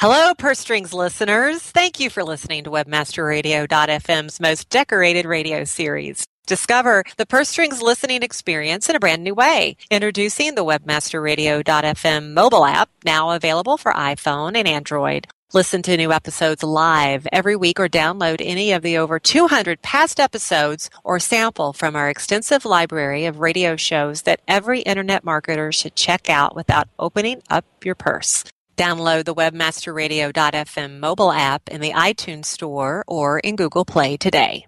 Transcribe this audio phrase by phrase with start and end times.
[0.00, 1.60] Hello, Purse Strings listeners.
[1.60, 6.24] Thank you for listening to WebmasterRadio.fm's most decorated radio series.
[6.46, 9.76] Discover the Purse Strings listening experience in a brand new way.
[9.90, 15.26] Introducing the WebmasterRadio.fm mobile app, now available for iPhone and Android.
[15.52, 20.20] Listen to new episodes live every week or download any of the over 200 past
[20.20, 25.96] episodes or sample from our extensive library of radio shows that every internet marketer should
[25.96, 28.44] check out without opening up your purse.
[28.78, 34.67] Download the webmasterradio.fm mobile app in the iTunes Store or in Google Play today.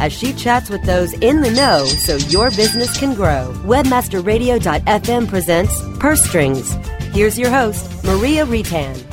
[0.00, 3.52] as she chats with those in the know so your business can grow.
[3.64, 6.72] Webmaster Radio.fm presents Purse Strings.
[7.12, 9.09] Here's your host, Maria Reitan.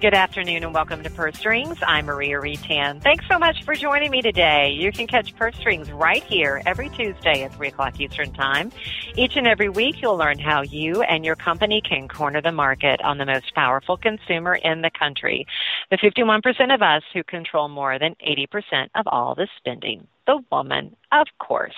[0.00, 1.76] Good afternoon and welcome to Purse Strings.
[1.86, 3.02] I'm Maria Reitan.
[3.02, 4.70] Thanks so much for joining me today.
[4.70, 8.72] You can catch Purse Strings right here every Tuesday at 3 o'clock Eastern Time.
[9.16, 13.02] Each and every week you'll learn how you and your company can corner the market
[13.02, 15.46] on the most powerful consumer in the country.
[15.90, 20.96] The 51% of us who control more than 80% of all the spending the woman,
[21.12, 21.74] of course.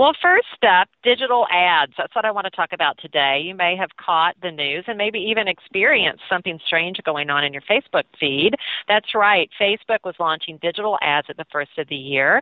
[0.00, 1.92] Well, first up, digital ads.
[1.98, 3.42] That's what I want to talk about today.
[3.44, 7.52] You may have caught the news and maybe even experienced something strange going on in
[7.52, 8.54] your Facebook feed.
[8.88, 9.50] That's right.
[9.60, 12.40] Facebook was launching digital ads at the first of the year.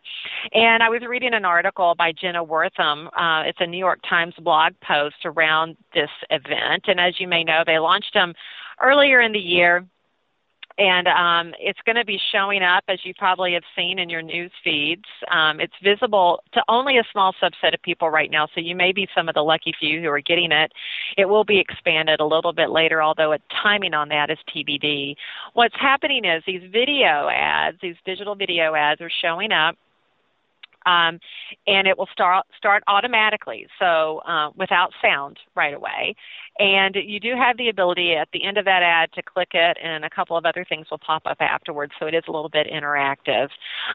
[0.54, 3.08] And I was reading an article by Jenna Wortham.
[3.08, 6.84] Uh, it's a New York Times blog post around this event.
[6.86, 8.34] And as you may know, they launched them
[8.80, 9.84] earlier in the year
[10.78, 14.22] and um, it's going to be showing up as you probably have seen in your
[14.22, 15.04] news feeds.
[15.30, 18.92] Um, it's visible to only a small subset of people right now, so you may
[18.92, 20.72] be some of the lucky few who are getting it.
[21.16, 25.16] It will be expanded a little bit later, although a timing on that is TBD.
[25.54, 29.76] What's happening is these video ads, these digital video ads, are showing up
[30.88, 31.18] um,
[31.66, 36.14] and it will start start automatically, so uh, without sound right away.
[36.58, 39.76] And you do have the ability at the end of that ad to click it,
[39.82, 42.48] and a couple of other things will pop up afterwards, so it is a little
[42.48, 43.48] bit interactive.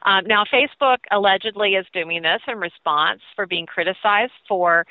[0.06, 4.86] Um, now, Facebook allegedly is doing this in response for being criticized for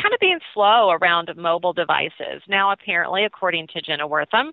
[0.00, 2.42] kind of being slow around mobile devices.
[2.48, 4.52] Now, apparently, according to Jenna Wortham,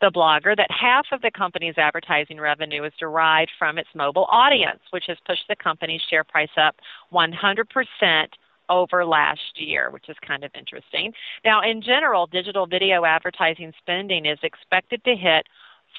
[0.00, 4.80] the blogger, that half of the company's advertising revenue is derived from its mobile audience,
[4.90, 6.76] which has pushed the company's share price up
[7.12, 8.26] 100%
[8.68, 11.12] over last year, which is kind of interesting.
[11.44, 15.46] Now, in general, digital video advertising spending is expected to hit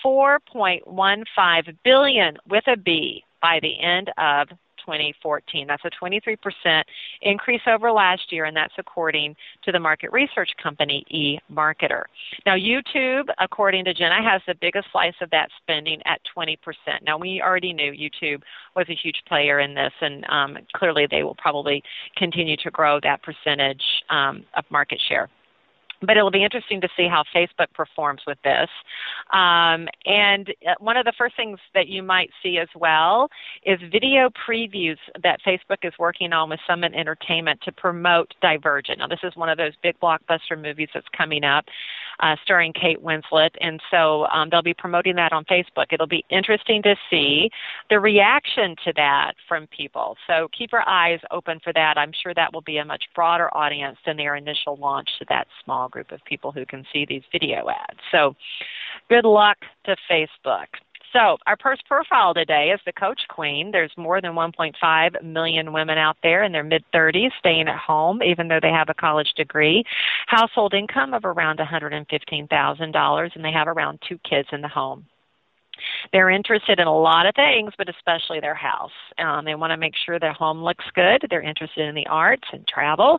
[0.04, 4.48] 4.15 billion with a B by the end of
[4.86, 5.68] 2014.
[5.68, 6.84] That's a 23%
[7.22, 11.06] increase over last year, and that's according to the market research company
[11.52, 12.04] eMarketer.
[12.46, 16.58] Now, YouTube, according to Jenna, has the biggest slice of that spending at 20%.
[17.06, 18.42] Now, we already knew YouTube
[18.76, 21.84] was a huge player in this, and um, clearly they will probably
[22.18, 25.30] continue to grow that percentage um, of market share
[26.06, 28.70] but it'll be interesting to see how Facebook performs with this.
[29.32, 33.30] Um, and uh, one of the first things that you might see as well
[33.66, 39.00] is video previews that Facebook is working on with Summit Entertainment to promote Divergent.
[39.00, 41.66] Now, this is one of those big blockbuster movies that's coming up,
[42.20, 45.88] uh, starring Kate Winslet, and so um, they'll be promoting that on Facebook.
[45.92, 47.50] It'll be interesting to see
[47.90, 50.18] the reaction to that from people.
[50.28, 51.98] So keep your eyes open for that.
[51.98, 55.48] I'm sure that will be a much broader audience than their initial launch to that
[55.64, 58.00] small group of people who can see these video ads.
[58.12, 58.36] So
[59.10, 60.68] good luck to Facebook.
[61.14, 63.70] So, our first profile today is the Coach Queen.
[63.72, 68.24] There's more than 1.5 million women out there in their mid 30s staying at home,
[68.24, 69.84] even though they have a college degree.
[70.26, 75.06] Household income of around $115,000, and they have around two kids in the home.
[76.12, 78.92] They're interested in a lot of things, but especially their house.
[79.18, 81.26] Um, they want to make sure their home looks good.
[81.30, 83.18] They're interested in the arts and travel,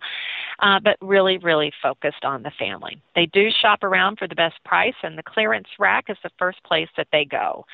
[0.61, 3.01] uh, but really, really focused on the family.
[3.15, 6.62] They do shop around for the best price, and the clearance rack is the first
[6.65, 7.65] place that they go.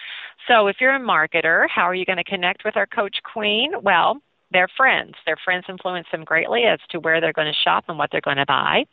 [0.48, 3.72] So if you're a marketer, how are you going to connect with our Coach Queen?
[3.82, 4.20] Well,
[4.52, 5.14] their friends.
[5.26, 8.20] Their friends influence them greatly as to where they're going to shop and what they're
[8.20, 8.84] going to buy.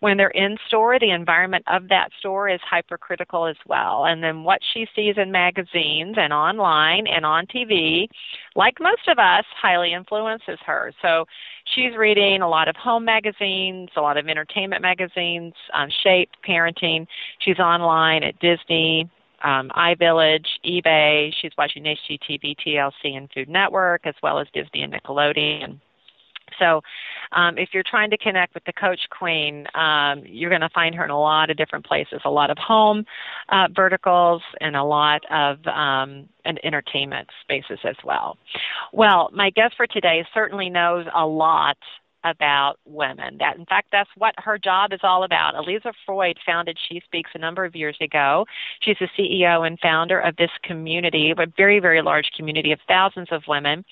[0.00, 4.04] When they're in store, the environment of that store is hypercritical as well.
[4.06, 8.08] And then what she sees in magazines and online and on TV,
[8.54, 10.92] like most of us, highly influences her.
[11.02, 11.24] So
[11.74, 17.06] she's reading a lot of home magazines, a lot of entertainment magazines, um, Shape, Parenting.
[17.40, 19.08] She's online at Disney,
[19.42, 21.32] um, iVillage, eBay.
[21.40, 25.80] She's watching HGTV, TLC, and Food Network, as well as Disney and Nickelodeon.
[26.58, 26.82] So,
[27.32, 30.94] um, if you're trying to connect with the Coach Queen, um, you're going to find
[30.94, 33.04] her in a lot of different places, a lot of home
[33.48, 38.38] uh, verticals and a lot of um, entertainment spaces as well.
[38.92, 41.76] Well, my guest for today certainly knows a lot
[42.26, 43.36] about women.
[43.38, 45.54] That, in fact, that's what her job is all about.
[45.54, 48.46] Aliza Freud founded She Speaks a number of years ago.
[48.80, 53.28] She's the CEO and founder of this community, a very, very large community of thousands
[53.30, 53.84] of women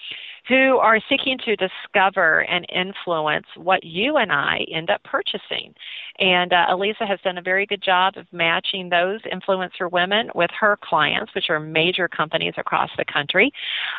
[0.49, 5.75] who are seeking to discover and influence what you and I end up purchasing.
[6.19, 10.51] And uh, Aliza has done a very good job of matching those influencer women with
[10.59, 13.51] her clients, which are major companies across the country,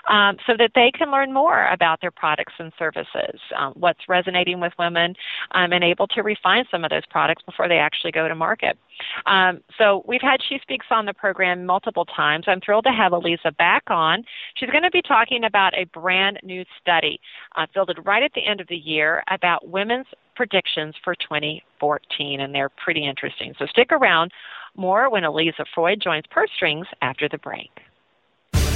[0.10, 4.60] um, so that they can learn more about their products and services, um, what's resonating
[4.60, 5.16] with women,
[5.52, 8.78] um, and able to refine some of those products before they actually go to market.
[9.26, 12.46] Um, so we've had She Speaks on the program multiple times.
[12.48, 14.24] I'm thrilled to have Aliza back on.
[14.56, 17.20] She's going to be talking about a brand new study
[17.56, 22.54] uh, fielded right at the end of the year about women's predictions for 2014, and
[22.54, 23.54] they're pretty interesting.
[23.58, 24.32] So stick around.
[24.76, 27.72] More when Aliza Freud joins Purse Strings after the break.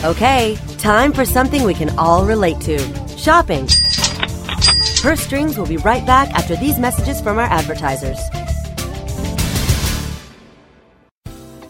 [0.03, 2.77] Okay, time for something we can all relate to
[3.17, 3.67] shopping.
[5.01, 8.17] Purse Strings will be right back after these messages from our advertisers.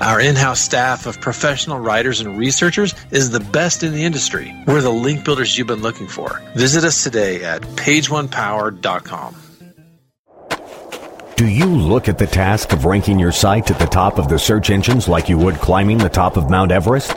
[0.00, 4.54] Our in house staff of professional writers and researchers is the best in the industry.
[4.66, 6.40] We're the link builders you've been looking for.
[6.54, 9.36] Visit us today at pageonepower.com.
[11.36, 14.38] Do you look at the task of ranking your site at the top of the
[14.38, 17.16] search engines like you would climbing the top of Mount Everest?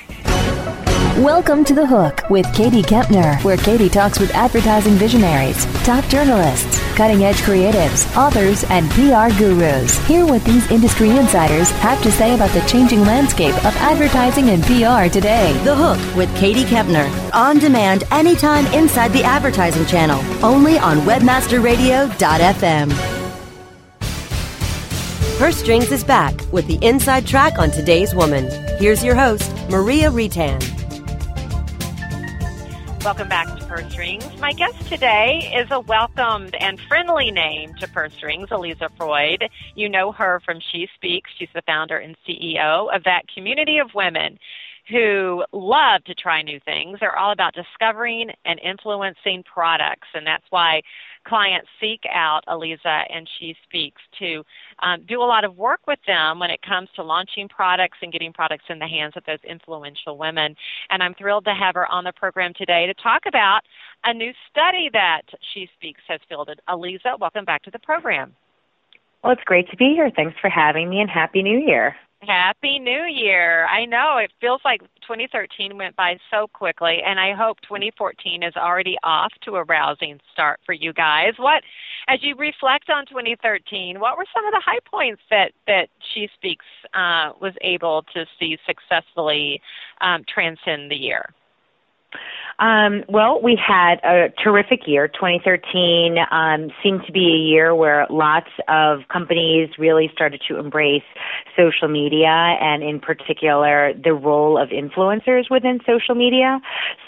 [1.17, 6.79] Welcome to The Hook with Katie Kempner, where Katie talks with advertising visionaries, top journalists,
[6.95, 9.97] cutting edge creatives, authors, and PR gurus.
[10.07, 14.63] Hear what these industry insiders have to say about the changing landscape of advertising and
[14.63, 15.51] PR today.
[15.65, 17.11] The Hook with Katie Kempner.
[17.33, 20.23] On demand anytime inside the advertising channel.
[20.41, 22.91] Only on webmasterradio.fm.
[25.39, 28.49] Her Strings is back with the inside track on today's woman.
[28.77, 30.70] Here's your host, Maria Reitan.
[33.03, 34.23] Welcome back to Purse Strings.
[34.39, 39.49] My guest today is a welcomed and friendly name to Purse Strings, Aliza Freud.
[39.73, 41.31] You know her from She Speaks.
[41.35, 44.37] She's the founder and CEO of that community of women
[44.87, 46.99] who love to try new things.
[46.99, 50.83] They're all about discovering and influencing products, and that's why
[51.23, 54.43] clients seek out Aliza and She Speaks to
[54.81, 58.11] um, do a lot of work with them when it comes to launching products and
[58.11, 60.55] getting products in the hands of those influential women.
[60.89, 63.61] And I'm thrilled to have her on the program today to talk about
[64.03, 65.21] a new study that
[65.53, 66.59] She Speaks has fielded.
[66.69, 68.35] Aliza, welcome back to the program.
[69.23, 70.11] Well, it's great to be here.
[70.15, 71.95] Thanks for having me, and Happy New Year.
[72.27, 73.65] Happy New Year.
[73.65, 78.55] I know it feels like 2013 went by so quickly and I hope 2014 is
[78.55, 81.33] already off to a rousing start for you guys.
[81.37, 81.63] What
[82.07, 86.29] as you reflect on 2013, what were some of the high points that that She
[86.35, 89.59] Speaks uh, was able to see successfully
[90.01, 91.25] um, transcend the year?
[92.59, 95.07] Um, well, we had a terrific year.
[95.07, 101.03] 2013 um, seemed to be a year where lots of companies really started to embrace
[101.57, 106.59] social media and, in particular, the role of influencers within social media.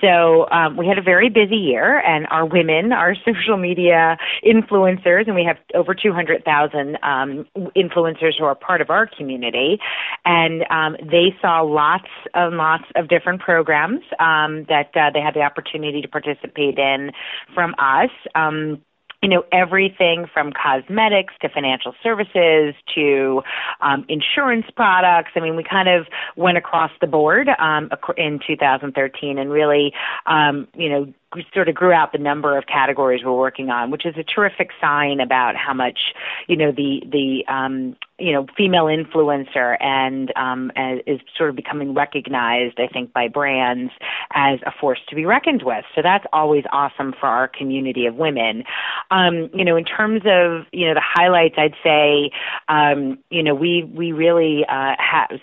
[0.01, 5.27] So um, we had a very busy year, and our women are social media influencers,
[5.27, 7.45] and we have over 200,000 um,
[7.75, 9.79] influencers who are part of our community.
[10.25, 15.32] And um, they saw lots and lots of different programs um, that uh, they had
[15.33, 17.11] the opportunity to participate in
[17.53, 18.09] from us.
[18.35, 18.81] Um,
[19.23, 23.41] you know, everything from cosmetics to financial services to
[23.79, 25.31] um, insurance products.
[25.35, 29.93] I mean, we kind of went across the board um, in 2013 and really,
[30.25, 31.13] um, you know,
[31.53, 34.69] sort of grew out the number of categories we're working on, which is a terrific
[34.79, 36.13] sign about how much
[36.47, 40.71] you know the the um, you know female influencer and um,
[41.07, 43.91] is sort of becoming recognized, I think, by brands
[44.33, 45.85] as a force to be reckoned with.
[45.95, 48.63] So that's always awesome for our community of women.
[49.11, 52.31] Um, you know, in terms of you know the highlights, I'd say
[52.69, 54.95] um, you know we we really uh,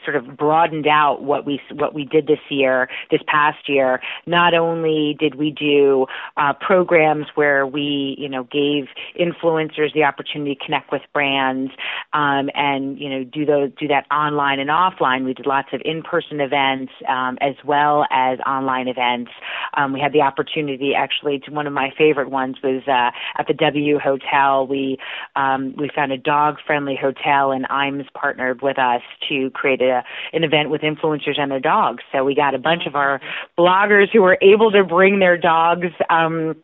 [0.04, 4.00] sort of broadened out what we what we did this year, this past year.
[4.26, 5.79] Not only did we do
[6.36, 8.84] uh, programs where we, you know, gave
[9.18, 11.70] influencers the opportunity to connect with brands
[12.12, 15.24] um, and, you know, do those do that online and offline.
[15.24, 19.30] We did lots of in-person events um, as well as online events.
[19.76, 23.46] Um, we had the opportunity, actually, to one of my favorite ones was uh, at
[23.46, 24.66] the W Hotel.
[24.66, 24.98] We
[25.36, 30.42] um, we found a dog-friendly hotel, and Iams partnered with us to create a, an
[30.44, 32.02] event with influencers and their dogs.
[32.12, 33.20] So we got a bunch of our
[33.58, 36.56] bloggers who were able to bring their dogs dogs um,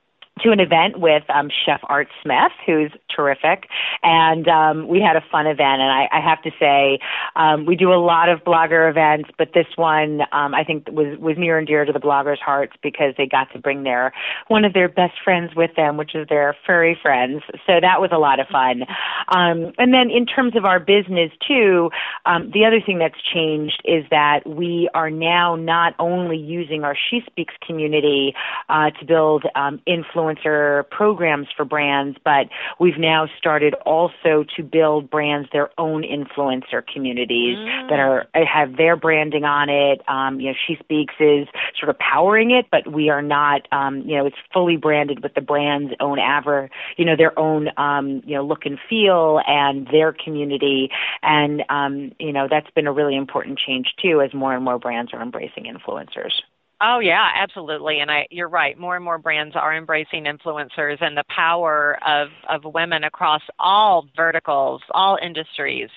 [0.42, 3.68] to an event with um, Chef Art Smith, who's terrific,
[4.02, 5.80] and um, we had a fun event.
[5.80, 6.98] And I, I have to say,
[7.36, 11.18] um, we do a lot of blogger events, but this one um, I think was
[11.18, 14.12] was near and dear to the bloggers' hearts because they got to bring their
[14.48, 17.42] one of their best friends with them, which is their furry friends.
[17.66, 18.82] So that was a lot of fun.
[19.28, 21.90] Um, and then in terms of our business too,
[22.26, 26.96] um, the other thing that's changed is that we are now not only using our
[27.08, 28.34] She Speaks community
[28.68, 34.62] uh, to build um, influence influencer programs for brands, but we've now started also to
[34.62, 37.88] build brands their own influencer communities mm.
[37.88, 40.02] that are have their branding on it.
[40.08, 41.46] Um, you know, She Speaks is
[41.78, 43.68] sort of powering it, but we are not.
[43.72, 47.68] Um, you know, it's fully branded with the brand's own aver, you know, their own
[47.76, 50.90] um, you know look and feel and their community,
[51.22, 54.78] and um, you know that's been a really important change too as more and more
[54.78, 56.32] brands are embracing influencers.
[56.80, 58.00] Oh yeah, absolutely.
[58.00, 58.78] And I you're right.
[58.78, 64.06] More and more brands are embracing influencers and the power of of women across all
[64.14, 65.88] verticals, all industries.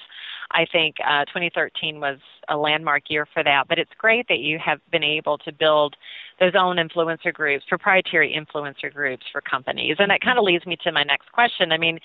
[0.52, 2.18] I think uh, 2013 was
[2.48, 3.66] a landmark year for that.
[3.68, 5.96] But it's great that you have been able to build
[6.40, 9.98] those own influencer groups, proprietary influencer groups for companies.
[10.00, 11.72] And that kind of leads me to my next question.
[11.72, 12.00] I mean,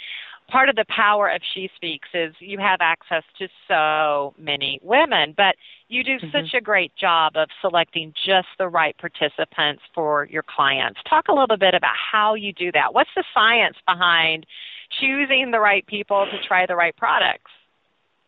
[0.49, 5.35] part of the power of She Speaks is you have access to so many women,
[5.37, 5.57] but
[5.89, 6.31] you do mm-hmm.
[6.33, 11.01] such a great job of selecting just the right participants for your clients.
[11.09, 12.95] Talk a little bit about how you do that.
[12.95, 14.47] What's the science behind
[15.01, 17.51] choosing the right people to try the right products?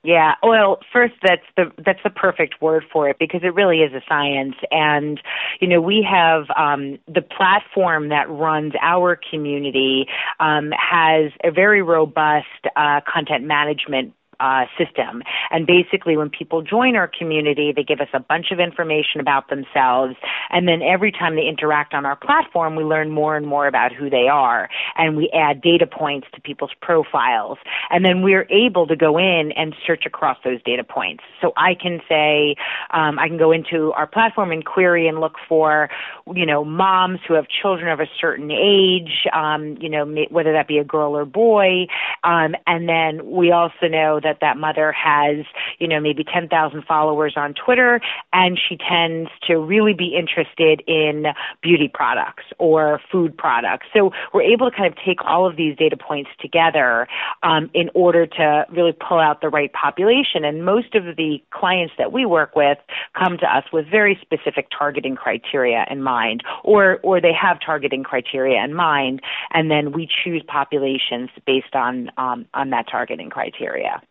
[0.06, 3.92] Yeah, well, first that's the that's the perfect word for it because it really is
[3.92, 5.20] a science, and
[5.60, 10.06] you know we have um, the platform that runs our community
[10.38, 12.46] um, has a very robust
[12.76, 15.22] uh, content management uh, system.
[15.50, 19.48] And basically, when people join our community, they give us a bunch of information about
[19.48, 20.16] themselves.
[20.50, 23.92] And then every time they interact on our platform, we learn more and more about
[23.92, 24.68] who they are.
[24.96, 27.58] And we add data points to people's profiles.
[27.90, 31.24] And then we're able to go in and search across those data points.
[31.40, 32.56] So I can say,
[32.90, 35.88] um, I can go into our platform and query and look for,
[36.34, 40.68] you know, moms who have children of a certain age, um, you know, whether that
[40.68, 41.86] be a girl or boy.
[42.24, 45.46] Um, and then we also know that that mother has,
[45.78, 46.50] you know, maybe 10,000
[46.84, 48.00] followers on Twitter
[48.32, 51.26] and she tends to really be interested in
[51.62, 53.86] beauty products or food products.
[53.94, 57.06] So we're able to kind of take all of these data points together
[57.42, 60.44] um, in order to really pull out the right population.
[60.44, 62.78] And most of the clients that we work with
[63.16, 68.02] come to us with very specific targeting criteria in mind, or or they have targeting
[68.02, 69.20] criteria in mind,
[69.52, 74.02] and then we choose populations based on um, on that targeting criteria.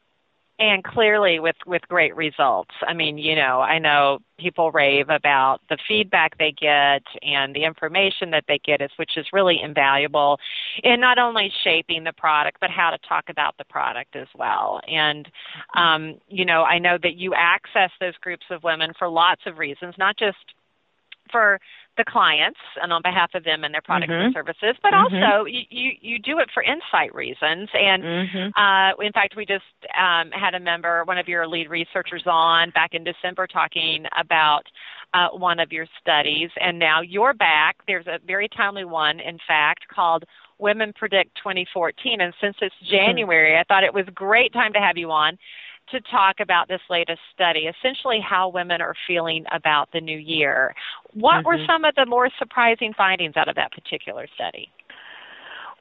[0.58, 2.72] And clearly with with great results.
[2.88, 7.64] I mean you know i know people rave about the feedback they get and the
[7.64, 10.38] information that they get is which is really invaluable
[10.84, 14.82] in not only shaping the product but how to talk about the product as well.
[14.88, 15.28] And
[15.76, 19.58] um, you know i know that you access those groups of women for lots of
[19.58, 20.38] reasons not just
[21.32, 21.60] for
[21.98, 24.26] the clients and on behalf of them and their products mm-hmm.
[24.26, 25.16] and services, but mm-hmm.
[25.16, 27.70] also you, you, you do it for insight reasons.
[27.74, 28.62] And mm-hmm.
[28.62, 29.64] uh, in fact, we just
[29.98, 34.64] um, had a member, one of your lead researchers, on back in December talking about
[35.14, 37.78] uh, one of your studies, and now you're back.
[37.88, 40.24] There's a very timely one, in fact, called
[40.58, 42.22] Women Predict 2014.
[42.22, 42.92] And since it's hmm.
[42.92, 45.38] January, I thought it was a great time to have you on
[45.92, 50.74] to talk about this latest study, essentially how women are feeling about the new year.
[51.14, 51.48] What mm-hmm.
[51.48, 54.72] were some of the more surprising findings out of that particular study?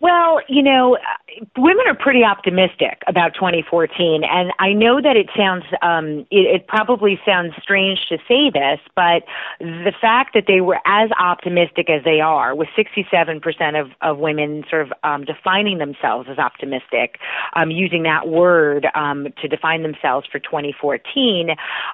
[0.01, 0.99] Well, you know,
[1.57, 6.67] women are pretty optimistic about 2014, and I know that it sounds, um, it, it
[6.67, 9.23] probably sounds strange to say this, but
[9.61, 14.65] the fact that they were as optimistic as they are, with 67% of, of women
[14.69, 17.19] sort of um, defining themselves as optimistic,
[17.55, 21.51] um, using that word um, to define themselves for 2014,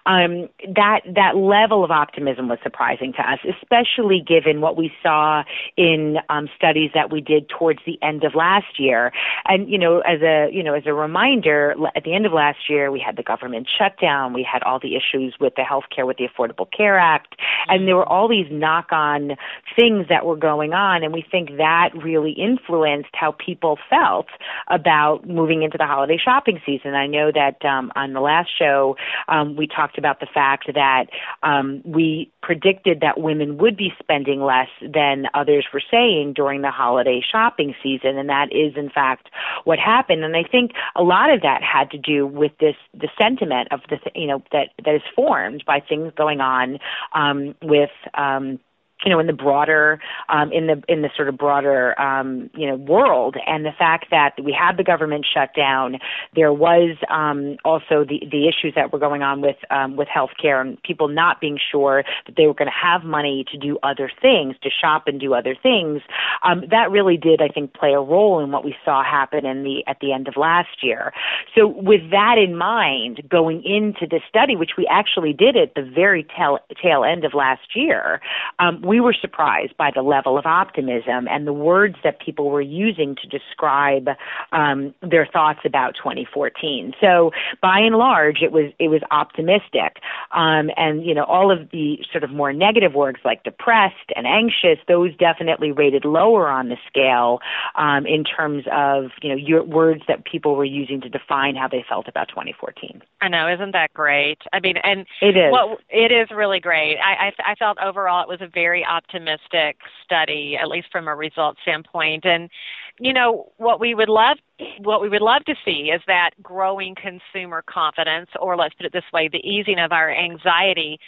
[0.07, 5.45] um, that that level of optimism was surprising to us, especially given what we saw
[5.76, 9.12] in um, studies that we did towards the end of last year.
[9.47, 12.68] And you know, as a you know, as a reminder, at the end of last
[12.68, 14.32] year, we had the government shutdown.
[14.32, 17.37] We had all the issues with the health care, with the Affordable Care Act,
[17.68, 19.37] and there were all these knock-on
[19.76, 21.02] things that were going on.
[21.02, 24.26] And we think that really influenced how people felt
[24.68, 26.94] about moving into the holiday shopping season.
[26.94, 28.97] I know that um, on the last show,
[29.28, 31.06] um, we talked about the fact that
[31.42, 36.70] um, we predicted that women would be spending less than others were saying during the
[36.70, 39.28] holiday shopping season, and that is in fact
[39.64, 40.25] what happened.
[40.25, 43.80] And I think a lot of that had to do with this the sentiment of
[43.88, 46.78] the you know that that is formed by things going on
[47.14, 47.90] um, with.
[48.14, 48.60] Um,
[49.04, 52.66] you know, in the broader, um, in the in the sort of broader, um, you
[52.66, 55.99] know, world, and the fact that we had the government shut down,
[56.35, 60.61] there was um, also the the issues that were going on with um, with healthcare
[60.61, 64.11] and people not being sure that they were going to have money to do other
[64.21, 66.02] things, to shop and do other things.
[66.42, 69.62] Um, that really did, I think, play a role in what we saw happen in
[69.62, 71.12] the at the end of last year.
[71.54, 75.83] So, with that in mind, going into this study, which we actually did at the
[75.83, 78.20] very tail tail end of last year.
[78.59, 82.61] Um, we were surprised by the level of optimism and the words that people were
[82.61, 84.09] using to describe
[84.50, 86.92] um, their thoughts about 2014.
[87.00, 87.31] So
[87.62, 91.98] by and large, it was it was optimistic, um, and you know all of the
[92.11, 96.76] sort of more negative words like depressed and anxious, those definitely rated lower on the
[96.88, 97.38] scale
[97.76, 101.68] um, in terms of you know your words that people were using to define how
[101.68, 103.00] they felt about 2014.
[103.20, 104.38] I know, isn't that great?
[104.53, 105.53] I mean, and it is.
[105.53, 106.96] Well, it is really great.
[106.98, 111.09] I, I, I felt overall it was a very very optimistic study, at least from
[111.09, 112.25] a result standpoint.
[112.25, 112.51] And
[112.99, 114.38] you know what we would love
[114.81, 118.93] what we would love to see is that growing consumer confidence, or let's put it
[118.93, 120.99] this way, the easing of our anxiety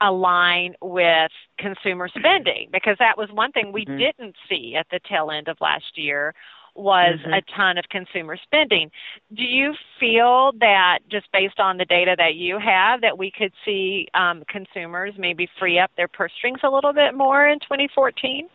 [0.00, 3.98] align with consumer spending because that was one thing we mm-hmm.
[3.98, 6.34] didn't see at the tail end of last year
[6.74, 7.32] was mm-hmm.
[7.32, 8.90] a ton of consumer spending.
[9.34, 13.52] Do you feel that just based on the data that you have, that we could
[13.64, 18.48] see um, consumers maybe free up their purse strings a little bit more in 2014?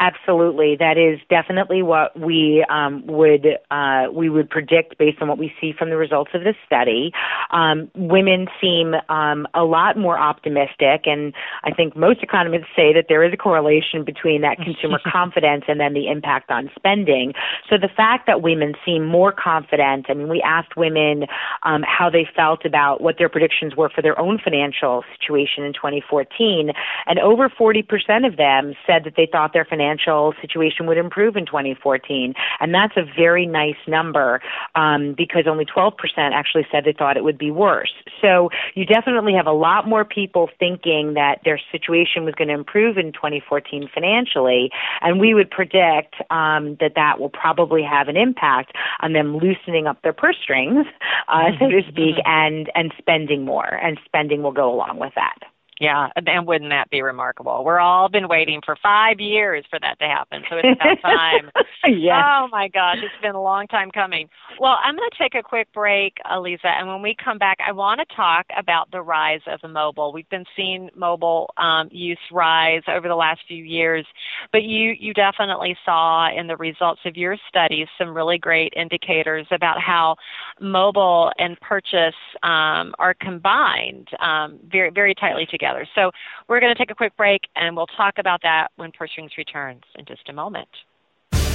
[0.00, 5.38] Absolutely, that is definitely what we um, would uh, we would predict based on what
[5.38, 7.10] we see from the results of this study.
[7.50, 13.06] Um, women seem um, a lot more optimistic, and I think most economists say that
[13.08, 17.32] there is a correlation between that consumer confidence and then the impact on spending.
[17.68, 21.26] So the fact that women seem more confident, I mean, we asked women
[21.64, 25.72] um, how they felt about what their predictions were for their own financial situation in
[25.72, 26.70] 2014,
[27.06, 31.36] and over 40% of them said that they thought their financial financial situation would improve
[31.36, 32.34] in 2014.
[32.60, 34.40] And that's a very nice number
[34.74, 37.92] um, because only 12% actually said they thought it would be worse.
[38.20, 42.54] So you definitely have a lot more people thinking that their situation was going to
[42.54, 44.70] improve in 2014 financially.
[45.00, 49.86] And we would predict um, that that will probably have an impact on them loosening
[49.86, 50.86] up their purse strings,
[51.28, 53.74] uh, so to speak, and, and spending more.
[53.82, 55.38] And spending will go along with that.
[55.80, 57.62] Yeah, and wouldn't that be remarkable?
[57.64, 61.50] We're all been waiting for five years for that to happen, so it's about time.
[61.84, 62.24] yes.
[62.26, 64.28] Oh my gosh, it's been a long time coming.
[64.58, 67.70] Well, I'm going to take a quick break, Aliza, and when we come back, I
[67.70, 70.12] want to talk about the rise of the mobile.
[70.12, 74.04] We've been seeing mobile um, use rise over the last few years,
[74.50, 79.46] but you you definitely saw in the results of your studies some really great indicators
[79.52, 80.16] about how
[80.60, 85.88] mobile and purchase um, are combined um, very very tightly together together.
[85.94, 86.10] So
[86.48, 89.32] we're going to take a quick break and we'll talk about that when Purse Strings
[89.36, 90.68] returns in just a moment.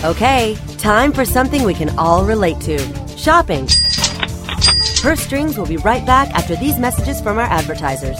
[0.04, 2.78] Okay, time for something we can all relate to
[3.17, 3.67] shopping.
[5.02, 8.19] Purse Strings will be right back after these messages from our advertisers.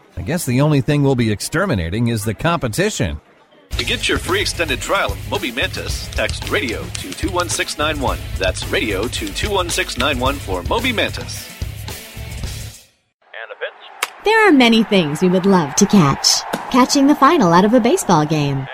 [0.17, 3.19] I guess the only thing we'll be exterminating is the competition.
[3.77, 8.19] To get your free extended trial of Moby Mantis, text radio to 21691.
[8.37, 11.47] That's radio to 21691 for Moby Mantis.
[14.23, 16.41] There are many things we would love to catch.
[16.69, 18.67] Catching the final out of a baseball game.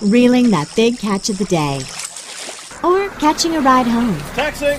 [0.00, 1.80] Reeling that big catch of the day.
[2.84, 4.16] Or catching a ride home.
[4.34, 4.78] Taxi!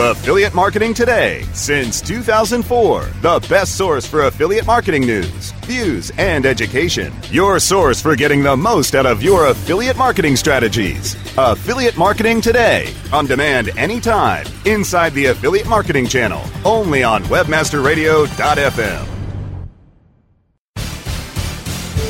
[0.00, 1.42] Affiliate Marketing Today.
[1.52, 7.12] Since 2004, the best source for affiliate marketing news, views, and education.
[7.30, 11.14] Your source for getting the most out of your affiliate marketing strategies.
[11.38, 12.92] Affiliate Marketing Today.
[13.12, 14.44] On demand anytime.
[14.64, 16.42] Inside the Affiliate Marketing Channel.
[16.64, 19.06] Only on WebmasterRadio.fm.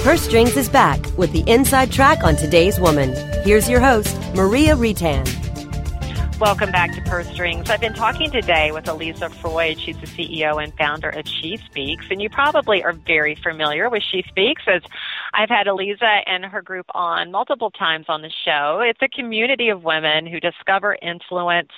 [0.04, 3.12] Her Strings is back with the inside track on today's woman.
[3.44, 5.43] Here's your host, Maria Reitan.
[6.40, 7.70] Welcome back to Purse Strings.
[7.70, 9.78] I've been talking today with Aliza Freud.
[9.78, 14.02] She's the CEO and founder of She Speaks, and you probably are very familiar with
[14.02, 14.82] She Speaks as
[15.32, 18.80] I've had Aliza and her group on multiple times on the show.
[18.84, 21.70] It's a community of women who discover influence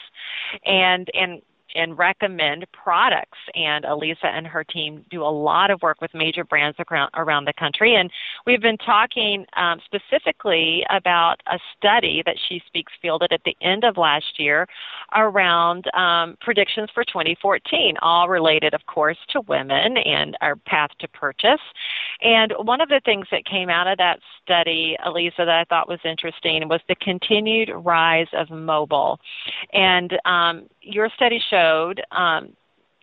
[0.64, 1.42] and and
[1.76, 3.38] and recommend products.
[3.54, 7.52] And Aliza and her team do a lot of work with major brands around, the
[7.58, 7.94] country.
[7.94, 8.10] And
[8.46, 13.84] we've been talking um, specifically about a study that She Speaks fielded at the end
[13.84, 14.66] of last year
[15.14, 21.08] around um, predictions for 2014, all related, of course, to women and our path to
[21.08, 21.60] purchase.
[22.22, 25.88] And one of the things that came out of that study, Aliza, that I thought
[25.88, 29.20] was interesting was the continued rise of mobile.
[29.72, 32.52] And um, your study showed um,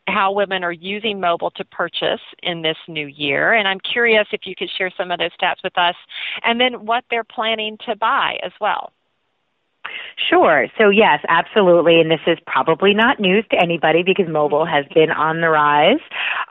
[0.08, 3.54] how women are using mobile to purchase in this new year.
[3.54, 5.96] And I'm curious if you could share some of those stats with us
[6.44, 8.92] and then what they're planning to buy as well.
[10.30, 10.67] Sure.
[10.78, 12.00] So yes, absolutely.
[12.00, 16.00] And this is probably not news to anybody because mobile has been on the rise.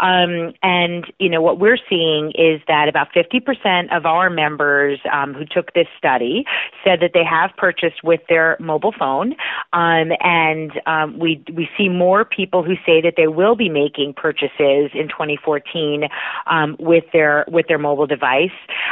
[0.01, 5.33] Um, and you know what we're seeing is that about 50% of our members um,
[5.33, 6.45] who took this study
[6.85, 9.33] said that they have purchased with their mobile phone.
[9.73, 14.15] Um, and um, we we see more people who say that they will be making
[14.15, 16.09] purchases in 2014
[16.47, 18.51] um, with their with their mobile device.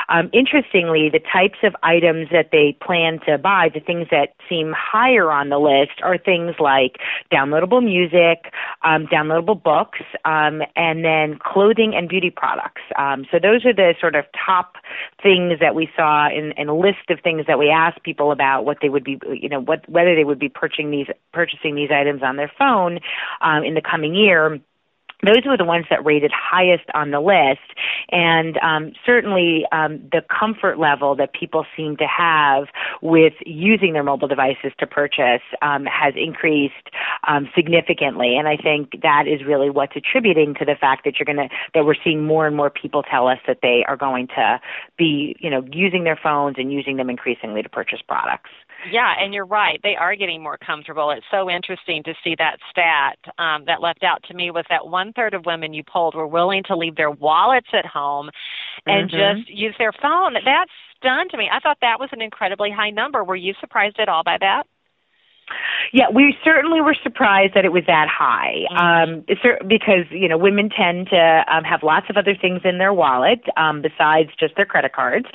[0.08, 4.74] Um, interestingly, the types of items that they plan to buy, the things that seem
[4.76, 6.98] higher on the list are things like
[7.32, 12.82] downloadable music, um, downloadable books, um, and then clothing and beauty products.
[12.96, 14.76] Um, so those are the sort of top
[15.22, 18.64] things that we saw in, in a list of things that we asked people about
[18.64, 21.90] what they would be, you know, what whether they would be purchasing these purchasing these
[21.90, 23.00] items on their phone
[23.40, 24.60] um, in the coming year
[25.24, 27.60] those were the ones that rated highest on the list.
[28.10, 32.68] And um, certainly um, the comfort level that people seem to have
[33.02, 36.90] with using their mobile devices to purchase um, has increased
[37.26, 38.36] um, significantly.
[38.36, 41.54] And I think that is really what's attributing to the fact that you're going to,
[41.74, 44.60] that we're seeing more and more people tell us that they are going to
[44.96, 48.50] be, you know, using their phones and using them increasingly to purchase products.
[48.82, 49.78] Yeah, and you're right.
[49.82, 51.10] They are getting more comfortable.
[51.10, 54.86] It's so interesting to see that stat um, that left out to me was that
[54.86, 58.30] one third of women you polled were willing to leave their wallets at home
[58.86, 59.42] and Mm-hmm.
[59.44, 60.34] just use their phone.
[60.44, 60.66] That
[60.96, 61.50] stunned me.
[61.52, 63.22] I thought that was an incredibly high number.
[63.22, 64.64] Were you surprised at all by that?
[65.92, 68.64] Yeah, we certainly were surprised that it was that high.
[68.76, 69.24] Um,
[69.66, 73.40] because you know women tend to um, have lots of other things in their wallet
[73.56, 75.26] um, besides just their credit cards.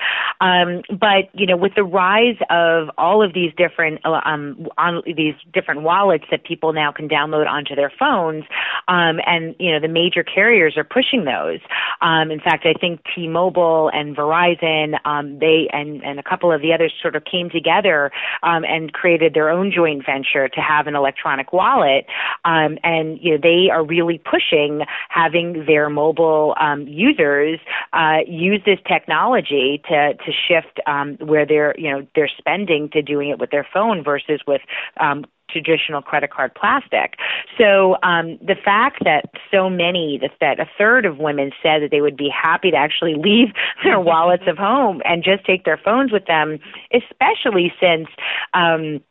[0.41, 5.01] Um, but you know, with the rise of all of these different uh, um, on
[5.06, 8.43] these different wallets that people now can download onto their phones,
[8.88, 11.60] um, and you know the major carriers are pushing those.
[12.01, 16.62] Um, in fact, I think T-Mobile and Verizon, um, they and and a couple of
[16.62, 18.12] the others sort of came together
[18.43, 22.05] um, and created their own joint venture to have an electronic wallet.
[22.43, 27.59] Um, and you know they are really pushing having their mobile um, users
[27.93, 33.01] uh, use this technology to to shift um, where they're you know they're spending to
[33.01, 34.61] doing it with their phone versus with
[34.99, 37.15] um, traditional credit card plastic.
[37.57, 41.91] So um, the fact that so many, that, that a third of women said that
[41.91, 43.49] they would be happy to actually leave
[43.83, 46.59] their wallets at home and just take their phones with them,
[46.93, 48.07] especially since.
[48.53, 49.01] Um,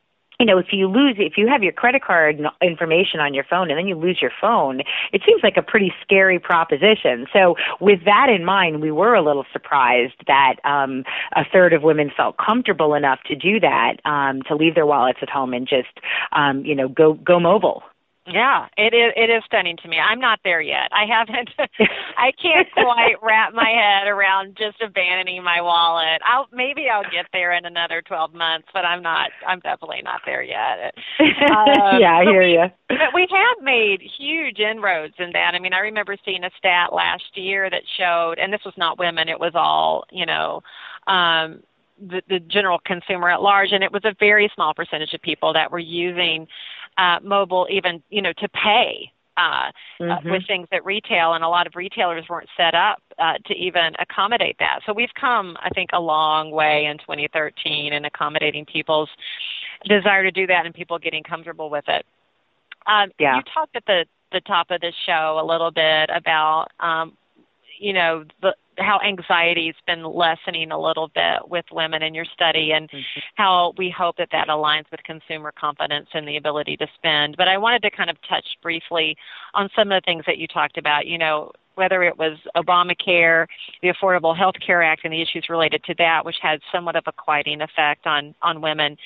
[0.41, 3.71] you know, if you lose, if you have your credit card information on your phone
[3.71, 4.81] and then you lose your phone,
[5.13, 7.27] it seems like a pretty scary proposition.
[7.33, 11.05] So, with that in mind, we were a little surprised that um,
[11.37, 15.19] a third of women felt comfortable enough to do that, um, to leave their wallets
[15.23, 16.01] at home and just,
[16.33, 17.83] um, you know, go go mobile.
[18.27, 19.13] Yeah, it is.
[19.17, 19.99] It is stunning to me.
[19.99, 20.89] I'm not there yet.
[20.93, 21.51] I haven't.
[22.17, 26.23] I can't quite wrap my head around just abandoning my wallet.
[26.27, 29.29] I'll maybe I'll get there in another 12 months, but I'm not.
[29.47, 30.95] I'm definitely not there yet.
[31.45, 32.65] Um, yeah, I hear we- you.
[32.89, 35.53] But we have made huge inroads in that.
[35.55, 38.99] I mean, I remember seeing a stat last year that showed, and this was not
[38.99, 40.63] women; it was all you know.
[41.07, 41.63] Um,
[42.01, 45.53] the, the general consumer at large, and it was a very small percentage of people
[45.53, 46.47] that were using
[46.99, 50.31] uh, mobile, even you know, to pay uh, uh, Mhm.
[50.31, 53.95] with things at retail, and a lot of retailers weren't set up uh, to even
[53.99, 54.81] accommodate that.
[54.87, 59.11] So we've come, I think, a long way in 2013 in accommodating people's
[59.87, 62.07] desire to do that and people getting comfortable with it.
[62.87, 63.37] Um, Yeah.
[63.37, 67.17] You talked at the the top of this show a little bit about um,
[67.79, 72.73] you know the how anxiety's been lessening a little bit with women in your study
[72.73, 72.91] and
[73.35, 77.37] how we hope that that aligns with consumer confidence and the ability to spend.
[77.37, 79.17] But i wanted to kind of touch briefly
[79.55, 83.47] on some of the things that you talked about you know whether it was obamacare
[83.83, 87.03] the affordable health care act and the issues related to that which had somewhat of
[87.07, 88.97] a quieting effect on on women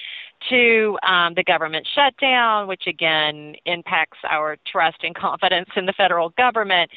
[0.49, 6.31] to um, the government shutdown, which again impacts our trust and confidence in the federal
[6.31, 6.91] government,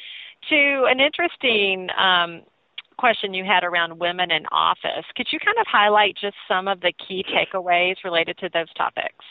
[0.48, 2.42] to an interesting um,
[3.02, 5.04] question you had around women in office.
[5.16, 9.24] Could you kind of highlight just some of the key takeaways related to those topics?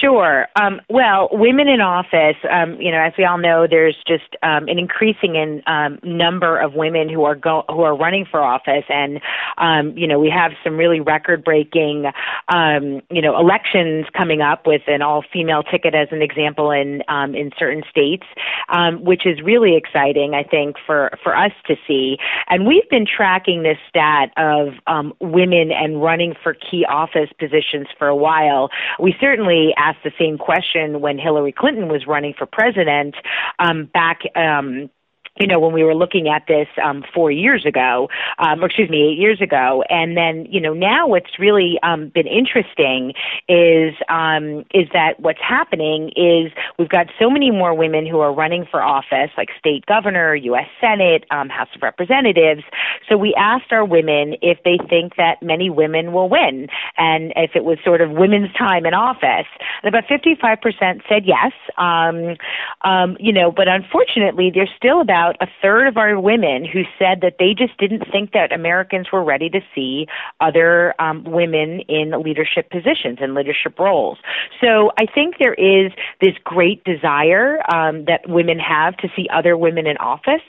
[0.00, 0.48] Sure.
[0.60, 4.66] Um, well, women in office, um, you know, as we all know, there's just um,
[4.66, 8.84] an increasing in um, number of women who are go- who are running for office,
[8.88, 9.20] and
[9.58, 12.06] um, you know, we have some really record-breaking,
[12.48, 17.36] um, you know, elections coming up with an all-female ticket, as an example, in um,
[17.36, 18.26] in certain states,
[18.70, 22.18] um, which is really exciting, I think, for for us to see.
[22.48, 27.86] And we've been tracking this stat of um, women and running for key office positions
[27.96, 28.68] for a while.
[28.98, 33.14] We certainly asked the same question when Hillary Clinton was running for president
[33.58, 34.20] um, back.
[34.34, 34.90] Um,
[35.38, 38.90] you know, when we were looking at this um, four years ago, um, or excuse
[38.90, 43.12] me, eight years ago, and then you know now what's really um, been interesting
[43.48, 48.32] is um, is that what's happening is we've got so many more women who are
[48.32, 50.68] running for office, like state governor, U.S.
[50.80, 52.62] Senate, um, House of Representatives.
[53.08, 57.52] So we asked our women if they think that many women will win, and if
[57.54, 59.46] it was sort of women's time in office.
[59.82, 61.52] And about 55% said yes.
[61.78, 62.36] Um,
[62.82, 66.82] um, you know, but unfortunately, there's still about about a third of our women who
[66.98, 70.06] said that they just didn't think that Americans were ready to see
[70.40, 74.18] other um, women in leadership positions and leadership roles.
[74.60, 79.56] So I think there is this great desire um, that women have to see other
[79.56, 80.42] women in office,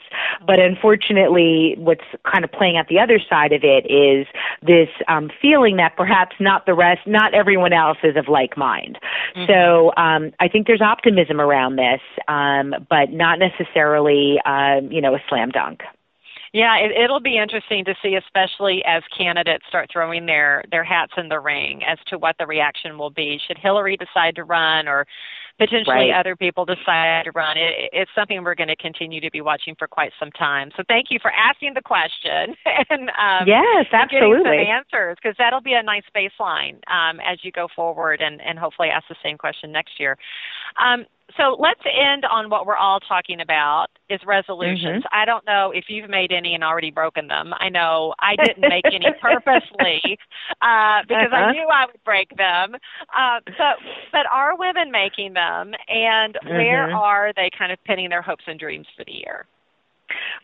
[0.46, 4.26] but unfortunately, what's kind of playing out the other side of it is
[4.62, 8.98] this um, feeling that perhaps not the rest, not everyone else is of like mind.
[9.36, 9.50] Mm-hmm.
[9.50, 14.38] So um, I think there's optimism around this, um, but not necessarily,
[14.76, 15.80] um, you know, a slam dunk.
[16.52, 21.12] Yeah, it, it'll be interesting to see, especially as candidates start throwing their their hats
[21.16, 23.38] in the ring, as to what the reaction will be.
[23.46, 25.06] Should Hillary decide to run, or
[25.58, 26.14] potentially right.
[26.14, 27.58] other people decide to run.
[27.58, 30.70] It, it's something we're going to continue to be watching for quite some time.
[30.76, 32.54] So thank you for asking the question
[32.90, 37.38] and um, yes, absolutely, getting some answers because that'll be a nice baseline um, as
[37.42, 40.16] you go forward and, and hopefully ask the same question next year.
[40.82, 41.04] Um,
[41.36, 45.04] so let's end on what we're all talking about is resolutions.
[45.04, 45.20] Mm-hmm.
[45.20, 47.52] I don't know if you've made any and already broken them.
[47.58, 50.18] I know I didn't make any purposely
[50.62, 51.36] uh, because uh-huh.
[51.36, 52.74] I knew I would break them.
[53.16, 53.76] Uh, but
[54.12, 56.48] but are women making them, and mm-hmm.
[56.48, 59.46] where are they kind of pinning their hopes and dreams for the year?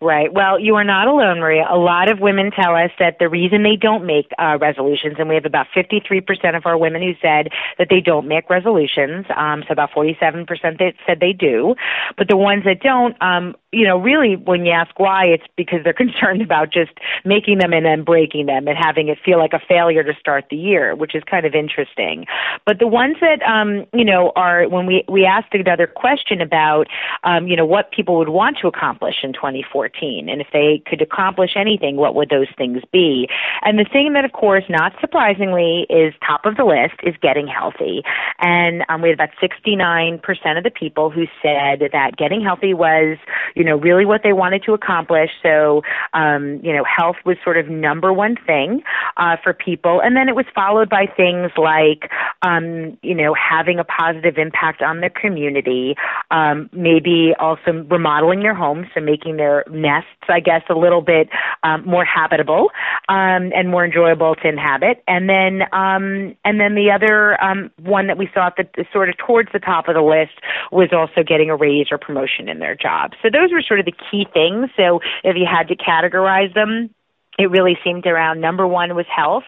[0.00, 0.32] Right.
[0.32, 1.66] Well, you are not alone, Maria.
[1.70, 5.28] A lot of women tell us that the reason they don't make uh, resolutions, and
[5.28, 7.48] we have about 53% of our women who said
[7.78, 11.74] that they don't make resolutions, um, so about 47% that said they do,
[12.18, 15.80] but the ones that don't, um, you know, really, when you ask why, it's because
[15.84, 16.92] they're concerned about just
[17.24, 20.46] making them and then breaking them and having it feel like a failure to start
[20.50, 22.26] the year, which is kind of interesting.
[22.64, 26.86] But the ones that, um, you know, are when we we asked another question about,
[27.24, 31.02] um, you know, what people would want to accomplish in 2014, and if they could
[31.02, 33.28] accomplish anything, what would those things be?
[33.62, 37.46] And the thing that, of course, not surprisingly, is top of the list is getting
[37.46, 38.02] healthy.
[38.40, 43.18] And um, we had about 69% of the people who said that getting healthy was,
[43.54, 45.30] you you know, really what they wanted to accomplish.
[45.42, 45.80] So,
[46.12, 48.82] um, you know, health was sort of number one thing
[49.16, 50.02] uh, for people.
[50.04, 52.10] And then it was followed by things like,
[52.42, 55.94] um, you know, having a positive impact on the community,
[56.30, 61.30] um, maybe also remodeling their homes, so making their nests, I guess, a little bit
[61.62, 62.68] um, more habitable
[63.08, 65.02] um, and more enjoyable to inhabit.
[65.08, 69.16] And then, um, and then the other um, one that we thought that sort of
[69.16, 70.34] towards the top of the list
[70.70, 73.12] was also getting a raise or promotion in their job.
[73.22, 74.70] So those were sort of the key things.
[74.76, 76.90] So if you had to categorize them,
[77.38, 79.44] it really seemed around number one was health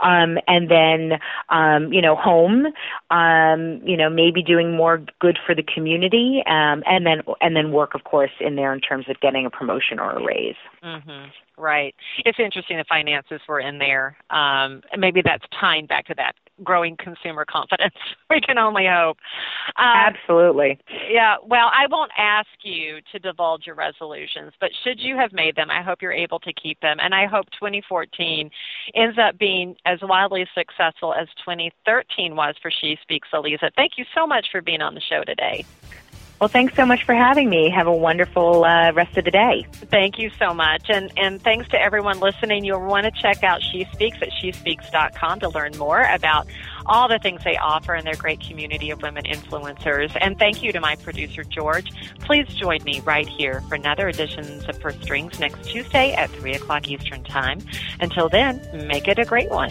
[0.00, 2.66] um and then um you know home
[3.10, 7.72] um you know maybe doing more good for the community um and then and then
[7.72, 11.30] work of course in there in terms of getting a promotion or a raise mhm
[11.56, 11.94] Right.
[12.24, 14.16] It's interesting the finances were in there.
[14.30, 17.94] Um, maybe that's tying back to that growing consumer confidence.
[18.30, 19.18] we can only hope.
[19.76, 20.78] Um, Absolutely.
[21.10, 21.36] Yeah.
[21.44, 25.70] Well, I won't ask you to divulge your resolutions, but should you have made them,
[25.70, 26.98] I hope you're able to keep them.
[27.00, 28.50] And I hope 2014
[28.94, 33.70] ends up being as wildly successful as 2013 was for She Speaks Aliza.
[33.76, 35.64] Thank you so much for being on the show today.
[36.44, 37.70] Well, thanks so much for having me.
[37.70, 39.66] Have a wonderful uh, rest of the day.
[39.72, 40.90] Thank you so much.
[40.90, 42.66] And, and thanks to everyone listening.
[42.66, 46.46] You'll want to check out She Speaks at shespeaks.com to learn more about
[46.84, 50.14] all the things they offer and their great community of women influencers.
[50.20, 51.90] And thank you to my producer, George.
[52.20, 56.56] Please join me right here for another edition of First Strings next Tuesday at 3
[56.56, 57.60] o'clock Eastern Time.
[58.00, 59.70] Until then, make it a great one.